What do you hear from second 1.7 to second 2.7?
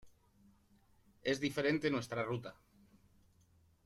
nuestra ruta.